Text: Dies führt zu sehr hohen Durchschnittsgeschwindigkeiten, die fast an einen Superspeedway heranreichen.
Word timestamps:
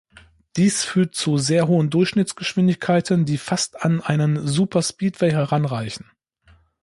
Dies 0.57 0.83
führt 0.83 1.13
zu 1.13 1.37
sehr 1.37 1.67
hohen 1.67 1.91
Durchschnittsgeschwindigkeiten, 1.91 3.25
die 3.25 3.37
fast 3.37 3.83
an 3.85 4.01
einen 4.01 4.47
Superspeedway 4.47 5.29
heranreichen. 5.29 6.09